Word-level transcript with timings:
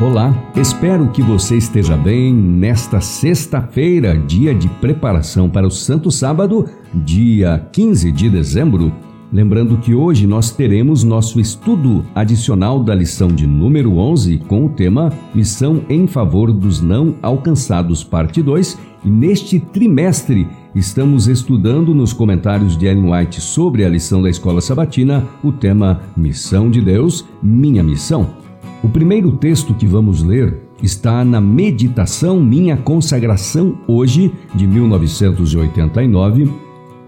Olá, 0.00 0.32
espero 0.54 1.08
que 1.10 1.20
você 1.20 1.56
esteja 1.56 1.96
bem 1.96 2.32
nesta 2.32 3.00
sexta-feira, 3.00 4.16
dia 4.16 4.54
de 4.54 4.68
preparação 4.68 5.50
para 5.50 5.66
o 5.66 5.72
Santo 5.72 6.08
Sábado, 6.08 6.66
dia 6.94 7.66
15 7.72 8.12
de 8.12 8.30
dezembro. 8.30 8.92
Lembrando 9.32 9.76
que 9.78 9.96
hoje 9.96 10.24
nós 10.24 10.52
teremos 10.52 11.02
nosso 11.02 11.40
estudo 11.40 12.04
adicional 12.14 12.78
da 12.78 12.94
lição 12.94 13.26
de 13.26 13.44
número 13.44 13.98
11 13.98 14.38
com 14.46 14.66
o 14.66 14.68
tema 14.68 15.12
Missão 15.34 15.82
em 15.88 16.06
favor 16.06 16.52
dos 16.52 16.80
não 16.80 17.16
alcançados, 17.20 18.04
parte 18.04 18.40
2. 18.40 18.78
E 19.04 19.10
neste 19.10 19.58
trimestre 19.58 20.46
estamos 20.76 21.26
estudando 21.26 21.92
nos 21.92 22.12
comentários 22.12 22.78
de 22.78 22.86
Ellen 22.86 23.12
White 23.12 23.40
sobre 23.40 23.84
a 23.84 23.88
lição 23.88 24.22
da 24.22 24.30
escola 24.30 24.60
sabatina 24.60 25.26
o 25.42 25.50
tema 25.50 26.00
Missão 26.16 26.70
de 26.70 26.80
Deus, 26.80 27.24
minha 27.42 27.82
missão. 27.82 28.37
O 28.82 28.88
primeiro 28.88 29.32
texto 29.32 29.74
que 29.74 29.86
vamos 29.86 30.22
ler 30.22 30.56
está 30.80 31.24
na 31.24 31.40
Meditação 31.40 32.40
Minha 32.40 32.76
Consagração 32.76 33.76
Hoje, 33.88 34.32
de 34.54 34.68
1989, 34.68 36.48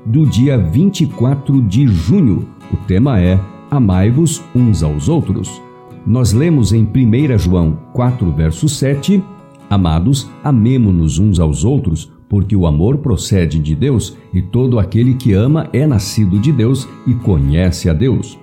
do 0.05 0.27
dia 0.27 0.59
24 0.59 1.63
de 1.63 1.87
junho. 1.87 2.49
O 2.73 2.77
tema 2.89 3.21
é 3.21 3.39
Amai-vos 3.71 4.43
uns 4.53 4.83
aos 4.83 5.09
outros. 5.09 5.63
Nós 6.05 6.33
lemos 6.33 6.73
em 6.73 6.83
1 6.83 7.39
João 7.39 7.79
4, 7.93 8.33
verso 8.33 8.69
7: 8.69 9.23
Amados, 9.69 10.29
amemo-nos 10.43 11.21
uns 11.21 11.39
aos 11.39 11.65
outros, 11.65 12.13
porque 12.29 12.57
o 12.57 12.67
amor 12.67 12.99
procede 12.99 13.61
de 13.61 13.77
Deus, 13.77 14.17
e 14.35 14.43
todo 14.43 14.77
aquele 14.77 15.15
que 15.15 15.33
ama 15.35 15.69
é 15.73 15.87
nascido 15.87 16.37
de 16.41 16.51
Deus 16.51 16.89
e 17.07 17.15
conhece 17.15 17.89
a 17.89 17.93
Deus. 17.93 18.40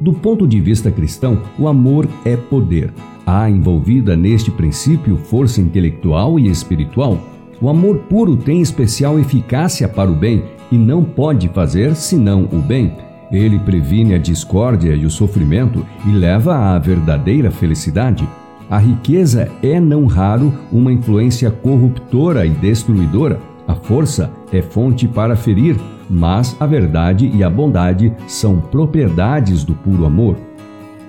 Do 0.00 0.12
ponto 0.12 0.46
de 0.46 0.60
vista 0.60 0.92
cristão, 0.92 1.42
o 1.58 1.66
amor 1.66 2.08
é 2.24 2.36
poder. 2.36 2.92
Há 3.26 3.50
envolvida 3.50 4.16
neste 4.16 4.50
princípio 4.50 5.16
força 5.16 5.60
intelectual 5.60 6.38
e 6.38 6.48
espiritual. 6.48 7.18
O 7.60 7.68
amor 7.68 7.98
puro 8.08 8.36
tem 8.36 8.60
especial 8.60 9.18
eficácia 9.18 9.88
para 9.88 10.10
o 10.10 10.14
bem 10.14 10.44
e 10.70 10.78
não 10.78 11.02
pode 11.02 11.48
fazer 11.48 11.96
senão 11.96 12.48
o 12.52 12.58
bem. 12.58 12.92
Ele 13.32 13.58
previne 13.58 14.14
a 14.14 14.18
discórdia 14.18 14.94
e 14.94 15.04
o 15.04 15.10
sofrimento 15.10 15.84
e 16.06 16.12
leva 16.12 16.56
à 16.56 16.78
verdadeira 16.78 17.50
felicidade. 17.50 18.26
A 18.70 18.78
riqueza 18.78 19.50
é 19.62 19.80
não 19.80 20.06
raro 20.06 20.54
uma 20.70 20.92
influência 20.92 21.50
corruptora 21.50 22.46
e 22.46 22.50
destruidora. 22.50 23.40
A 23.66 23.74
força 23.74 24.30
é 24.52 24.62
fonte 24.62 25.08
para 25.08 25.34
ferir, 25.34 25.76
mas 26.08 26.56
a 26.58 26.66
verdade 26.66 27.30
e 27.34 27.42
a 27.42 27.50
bondade 27.50 28.12
são 28.26 28.60
propriedades 28.60 29.64
do 29.64 29.74
puro 29.74 30.04
amor. 30.04 30.36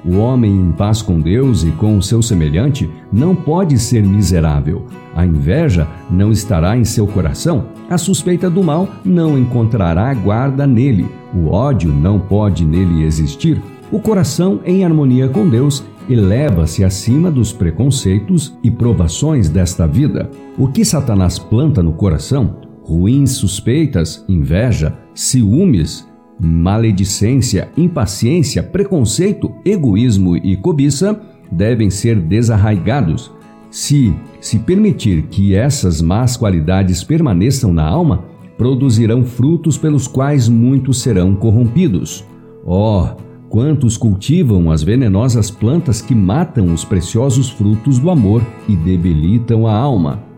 O 0.05 0.17
homem 0.17 0.51
em 0.55 0.71
paz 0.71 1.01
com 1.01 1.19
Deus 1.19 1.63
e 1.63 1.71
com 1.71 1.97
o 1.97 2.01
seu 2.01 2.21
semelhante 2.21 2.89
não 3.11 3.35
pode 3.35 3.77
ser 3.77 4.01
miserável. 4.01 4.85
A 5.15 5.25
inveja 5.25 5.87
não 6.09 6.31
estará 6.31 6.77
em 6.77 6.85
seu 6.85 7.05
coração, 7.05 7.65
a 7.89 7.97
suspeita 7.97 8.49
do 8.49 8.63
mal 8.63 8.87
não 9.03 9.37
encontrará 9.37 10.13
guarda 10.13 10.65
nele, 10.65 11.05
o 11.33 11.49
ódio 11.49 11.91
não 11.91 12.19
pode 12.19 12.63
nele 12.63 13.03
existir. 13.03 13.61
O 13.91 13.99
coração 13.99 14.61
em 14.65 14.85
harmonia 14.85 15.27
com 15.27 15.49
Deus 15.49 15.83
eleva-se 16.09 16.83
acima 16.83 17.29
dos 17.29 17.51
preconceitos 17.51 18.57
e 18.63 18.71
provações 18.71 19.49
desta 19.49 19.85
vida. 19.85 20.29
O 20.57 20.67
que 20.67 20.85
Satanás 20.85 21.37
planta 21.37 21.83
no 21.83 21.93
coração, 21.93 22.55
ruins 22.89 23.31
suspeitas, 23.33 24.25
inveja, 24.27 24.97
ciúmes, 25.13 26.07
maledicência, 26.39 27.69
impaciência, 27.77 28.63
preconceito, 28.63 29.53
egoísmo 29.63 30.35
e 30.35 30.55
cobiça 30.55 31.21
devem 31.51 31.91
ser 31.91 32.19
desarraigados. 32.19 33.31
Se 33.69 34.11
se 34.41 34.57
permitir 34.57 35.23
que 35.23 35.53
essas 35.53 36.01
más 36.01 36.35
qualidades 36.35 37.03
permaneçam 37.03 37.71
na 37.71 37.85
alma, 37.85 38.25
produzirão 38.57 39.23
frutos 39.23 39.77
pelos 39.77 40.07
quais 40.07 40.49
muitos 40.49 41.01
serão 41.01 41.35
corrompidos. 41.35 42.25
Oh, 42.65 43.07
quantos 43.49 43.97
cultivam 43.97 44.71
as 44.71 44.81
venenosas 44.81 45.51
plantas 45.51 46.01
que 46.01 46.15
matam 46.15 46.73
os 46.73 46.83
preciosos 46.83 47.49
frutos 47.49 47.99
do 47.99 48.09
amor 48.09 48.41
e 48.67 48.75
debilitam 48.75 49.67
a 49.67 49.75
alma. 49.75 50.28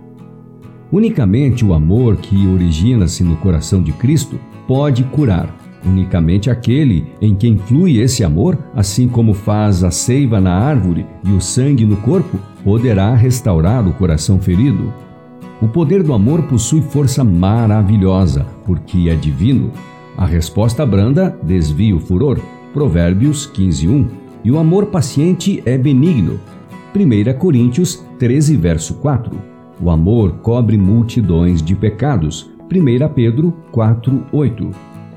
Unicamente 0.92 1.64
o 1.64 1.74
amor 1.74 2.18
que 2.18 2.46
origina-se 2.48 3.24
no 3.24 3.38
coração 3.38 3.82
de 3.82 3.94
Cristo 3.94 4.38
pode 4.68 5.06
curar. 5.06 5.56
Unicamente 5.86 6.50
aquele 6.50 7.06
em 7.22 7.34
quem 7.34 7.58
flui 7.58 7.98
esse 7.98 8.24
amor, 8.24 8.58
assim 8.76 9.08
como 9.08 9.34
faz 9.34 9.84
a 9.84 9.90
seiva 9.90 10.42
na 10.42 10.54
árvore 10.54 11.06
e 11.24 11.32
o 11.32 11.40
sangue 11.40 11.86
no 11.86 11.96
corpo, 11.98 12.38
poderá 12.64 13.16
restaurar 13.16 13.88
o 13.88 13.94
coração 13.94 14.38
ferido. 14.38 14.94
O 15.62 15.68
poder 15.68 16.04
do 16.04 16.14
amor 16.14 16.44
possui 16.44 16.82
força 16.82 17.24
maravilhosa, 17.24 18.46
porque 18.66 19.10
é 19.10 19.16
divino. 19.16 19.72
A 20.18 20.26
resposta 20.26 20.86
branda 20.86 21.38
desvia 21.42 21.96
o 21.96 22.00
furor. 22.00 22.40
Provérbios 22.74 23.48
15:1. 23.48 24.08
E 24.44 24.52
o 24.52 24.60
amor 24.60 24.88
paciente 24.88 25.62
é 25.66 25.78
benigno. 25.78 26.40
1 26.94 27.38
Coríntios 27.38 28.04
13, 28.20 28.58
verso 28.58 28.96
4. 28.96 29.51
O 29.82 29.90
amor 29.90 30.34
cobre 30.44 30.78
multidões 30.78 31.62
de 31.62 31.76
pecados. 31.76 32.52
1 32.72 33.14
Pedro 33.16 33.52
4:8. 33.72 34.70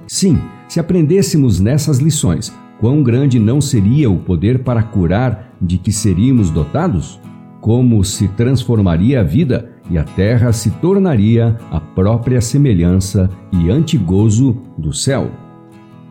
Sim, 0.06 0.38
se 0.66 0.80
aprendêssemos 0.80 1.60
nessas 1.60 1.98
lições, 1.98 2.50
quão 2.80 3.02
grande 3.02 3.38
não 3.38 3.60
seria 3.60 4.10
o 4.10 4.19
poder 4.19 4.60
para 4.60 4.82
curar 4.82 5.54
de 5.60 5.76
que 5.76 5.92
seríamos 5.92 6.50
dotados? 6.50 7.20
Como 7.60 8.02
se 8.02 8.26
transformaria 8.28 9.20
a 9.20 9.22
vida 9.22 9.70
e 9.91 9.98
a 9.98 10.04
terra 10.04 10.50
se 10.52 10.70
tornaria 10.70 11.58
a 11.70 11.78
própria 11.78 12.41
semelhança 12.41 13.28
e 13.52 13.70
antigozo 13.70 14.56
do 14.78 14.92
céu. 14.94 15.31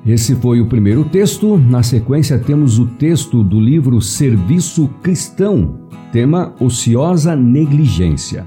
Esse 0.05 0.35
foi 0.35 0.59
o 0.59 0.67
primeiro 0.67 1.05
texto. 1.05 1.57
Na 1.57 1.81
sequência, 1.81 2.37
temos 2.37 2.77
o 2.77 2.85
texto 2.85 3.43
do 3.43 3.59
livro 3.59 4.01
Serviço 4.01 4.89
Cristão, 5.01 5.82
Tema 6.13 6.53
ociosa 6.59 7.35
negligência. 7.35 8.45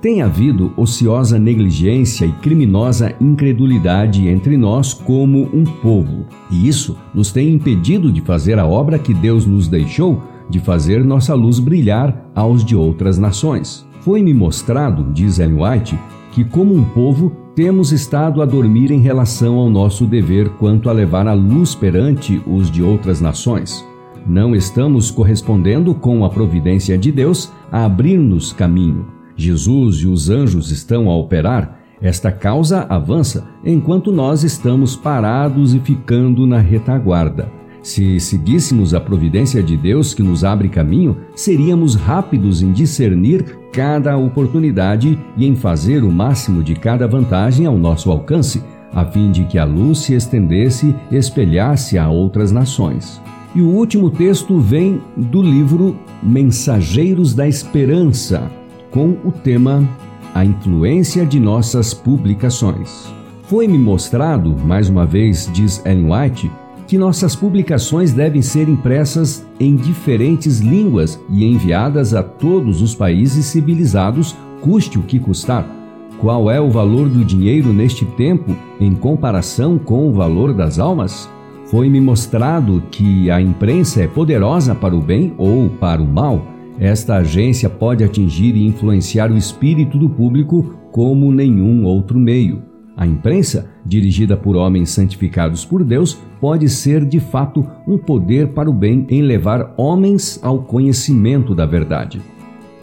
Tem 0.00 0.22
havido 0.22 0.72
ociosa 0.78 1.38
negligência 1.38 2.24
e 2.24 2.32
criminosa 2.32 3.14
incredulidade 3.20 4.26
entre 4.26 4.56
nós 4.56 4.94
como 4.94 5.42
um 5.52 5.62
povo, 5.62 6.24
e 6.50 6.66
isso 6.66 6.96
nos 7.12 7.30
tem 7.30 7.52
impedido 7.52 8.10
de 8.10 8.22
fazer 8.22 8.58
a 8.58 8.66
obra 8.66 8.98
que 8.98 9.12
Deus 9.12 9.44
nos 9.44 9.68
deixou 9.68 10.22
de 10.48 10.58
fazer 10.58 11.04
nossa 11.04 11.34
luz 11.34 11.58
brilhar 11.58 12.30
aos 12.34 12.64
de 12.64 12.74
outras 12.74 13.18
nações. 13.18 13.86
Foi-me 14.00 14.32
mostrado, 14.32 15.12
diz 15.12 15.38
Ellen 15.38 15.62
White, 15.62 15.98
que 16.32 16.46
como 16.46 16.74
um 16.74 16.82
povo 16.82 17.30
temos 17.54 17.92
estado 17.92 18.40
a 18.40 18.46
dormir 18.46 18.90
em 18.90 19.00
relação 19.00 19.56
ao 19.56 19.68
nosso 19.68 20.06
dever 20.06 20.48
quanto 20.58 20.88
a 20.88 20.92
levar 20.92 21.28
a 21.28 21.34
luz 21.34 21.74
perante 21.74 22.40
os 22.46 22.70
de 22.70 22.82
outras 22.82 23.20
nações 23.20 23.84
não 24.26 24.54
estamos 24.54 25.10
correspondendo 25.10 25.94
com 25.94 26.24
a 26.24 26.30
providência 26.30 26.98
de 26.98 27.12
Deus 27.12 27.52
a 27.70 27.84
abrir-nos 27.84 28.52
caminho. 28.52 29.06
Jesus 29.36 29.96
e 29.96 30.06
os 30.06 30.30
anjos 30.30 30.70
estão 30.70 31.10
a 31.10 31.16
operar. 31.16 31.80
Esta 32.00 32.32
causa 32.32 32.86
avança 32.88 33.46
enquanto 33.64 34.10
nós 34.10 34.42
estamos 34.42 34.96
parados 34.96 35.74
e 35.74 35.80
ficando 35.80 36.46
na 36.46 36.58
retaguarda. 36.58 37.50
Se 37.82 38.18
seguíssemos 38.18 38.94
a 38.94 39.00
providência 39.00 39.62
de 39.62 39.76
Deus 39.76 40.12
que 40.12 40.22
nos 40.22 40.42
abre 40.42 40.68
caminho, 40.68 41.16
seríamos 41.36 41.94
rápidos 41.94 42.60
em 42.60 42.72
discernir 42.72 43.44
cada 43.72 44.16
oportunidade 44.16 45.16
e 45.36 45.46
em 45.46 45.54
fazer 45.54 46.02
o 46.02 46.10
máximo 46.10 46.64
de 46.64 46.74
cada 46.74 47.06
vantagem 47.06 47.64
ao 47.64 47.78
nosso 47.78 48.10
alcance, 48.10 48.60
a 48.92 49.04
fim 49.04 49.30
de 49.30 49.44
que 49.44 49.56
a 49.56 49.64
luz 49.64 49.98
se 49.98 50.14
estendesse 50.14 50.94
e 51.12 51.16
espelhasse 51.16 51.96
a 51.96 52.08
outras 52.08 52.50
nações. 52.50 53.22
E 53.56 53.62
o 53.62 53.68
último 53.70 54.10
texto 54.10 54.60
vem 54.60 55.00
do 55.16 55.40
livro 55.40 55.96
Mensageiros 56.22 57.34
da 57.34 57.48
Esperança, 57.48 58.50
com 58.90 59.16
o 59.24 59.32
tema 59.32 59.82
A 60.34 60.44
Influência 60.44 61.24
de 61.24 61.40
Nossas 61.40 61.94
Publicações. 61.94 63.10
Foi-me 63.44 63.78
mostrado, 63.78 64.54
mais 64.62 64.90
uma 64.90 65.06
vez, 65.06 65.48
diz 65.54 65.82
Ellen 65.86 66.12
White, 66.12 66.50
que 66.86 66.98
nossas 66.98 67.34
publicações 67.34 68.12
devem 68.12 68.42
ser 68.42 68.68
impressas 68.68 69.46
em 69.58 69.74
diferentes 69.74 70.58
línguas 70.58 71.18
e 71.30 71.46
enviadas 71.46 72.12
a 72.12 72.22
todos 72.22 72.82
os 72.82 72.94
países 72.94 73.46
civilizados, 73.46 74.36
custe 74.60 74.98
o 74.98 75.02
que 75.02 75.18
custar. 75.18 75.66
Qual 76.18 76.50
é 76.50 76.60
o 76.60 76.70
valor 76.70 77.08
do 77.08 77.24
dinheiro 77.24 77.72
neste 77.72 78.04
tempo 78.04 78.54
em 78.78 78.94
comparação 78.94 79.78
com 79.78 80.10
o 80.10 80.12
valor 80.12 80.52
das 80.52 80.78
almas? 80.78 81.34
Foi-me 81.66 82.00
mostrado 82.00 82.82
que 82.90 83.30
a 83.30 83.40
imprensa 83.40 84.02
é 84.02 84.06
poderosa 84.06 84.74
para 84.74 84.94
o 84.94 85.00
bem 85.00 85.34
ou 85.36 85.68
para 85.68 86.00
o 86.00 86.06
mal. 86.06 86.46
Esta 86.78 87.16
agência 87.16 87.68
pode 87.68 88.04
atingir 88.04 88.54
e 88.54 88.66
influenciar 88.66 89.30
o 89.30 89.36
espírito 89.36 89.98
do 89.98 90.08
público 90.08 90.76
como 90.92 91.32
nenhum 91.32 91.84
outro 91.84 92.18
meio. 92.18 92.62
A 92.96 93.06
imprensa 93.06 93.68
dirigida 93.86 94.36
por 94.36 94.56
homens 94.56 94.90
santificados 94.90 95.64
por 95.64 95.84
Deus, 95.84 96.18
pode 96.40 96.68
ser 96.68 97.04
de 97.04 97.20
fato 97.20 97.66
um 97.86 97.96
poder 97.96 98.48
para 98.48 98.68
o 98.68 98.72
bem 98.72 99.06
em 99.08 99.22
levar 99.22 99.74
homens 99.76 100.40
ao 100.42 100.62
conhecimento 100.62 101.54
da 101.54 101.64
verdade. 101.64 102.20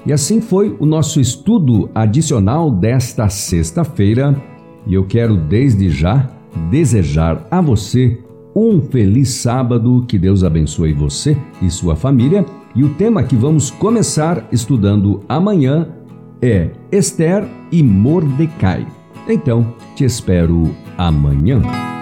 E 0.06 0.12
assim 0.12 0.42
foi 0.42 0.76
o 0.80 0.86
nosso 0.86 1.20
estudo 1.20 1.90
adicional 1.94 2.70
desta 2.70 3.30
sexta-feira, 3.30 4.36
e 4.86 4.94
eu 4.94 5.06
quero 5.06 5.38
desde 5.38 5.90
já 5.90 6.30
desejar 6.70 7.48
a 7.50 7.62
você 7.62 8.20
um 8.56 8.82
feliz 8.82 9.30
sábado, 9.30 10.06
que 10.08 10.18
Deus 10.18 10.44
abençoe 10.44 10.94
você 10.94 11.38
e 11.62 11.70
sua 11.70 11.96
família. 11.96 12.46
E 12.76 12.84
o 12.84 12.94
tema 12.96 13.24
que 13.24 13.36
vamos 13.36 13.70
começar 13.70 14.48
estudando 14.52 15.24
amanhã 15.30 15.88
é 16.42 16.72
Esther 16.92 17.48
e 17.72 17.82
Mordecai. 17.84 18.86
Então, 19.28 19.74
te 19.96 20.04
espero 20.04 20.76
amanhã. 20.98 21.93